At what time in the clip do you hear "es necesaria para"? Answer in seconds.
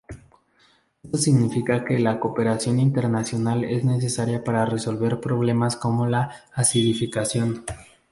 3.63-4.65